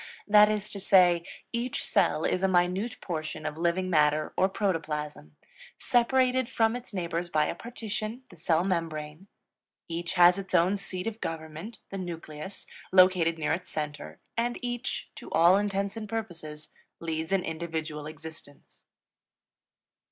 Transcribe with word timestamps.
That 0.27 0.49
is 0.49 0.71
to 0.71 0.79
say, 0.79 1.23
each 1.53 1.83
cell 1.85 2.25
is 2.25 2.41
a 2.41 2.47
minute 2.47 2.99
portion 3.01 3.45
of 3.45 3.55
living 3.55 3.87
matter, 3.87 4.33
or 4.35 4.49
protoplasm, 4.49 5.35
separated 5.79 6.49
from 6.49 6.75
its 6.75 6.91
neighbors 6.91 7.29
by 7.29 7.45
a 7.45 7.53
partition, 7.53 8.23
the 8.31 8.37
cell 8.39 8.63
membrane; 8.63 9.27
each 9.87 10.13
has 10.13 10.39
its 10.39 10.55
own 10.55 10.77
seat 10.77 11.05
of 11.05 11.21
government, 11.21 11.77
the 11.91 11.99
nucleus, 11.99 12.65
located 12.91 13.37
near 13.37 13.53
its 13.53 13.69
center; 13.69 14.19
and 14.35 14.57
each, 14.63 15.11
to 15.17 15.29
all 15.31 15.55
intents 15.55 15.95
and 15.95 16.09
purposes, 16.09 16.69
leads 16.99 17.31
an 17.31 17.43
individual 17.43 18.07
existence. 18.07 18.85